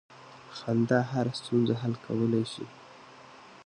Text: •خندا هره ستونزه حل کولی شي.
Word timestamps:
•خندا 0.57 0.99
هره 1.11 1.31
ستونزه 1.39 1.73
حل 1.81 1.93
کولی 2.05 2.43
شي. 2.53 2.65